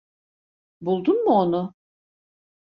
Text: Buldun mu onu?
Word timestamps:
Buldun 0.81 1.17
mu 1.25 1.31
onu? 1.41 1.73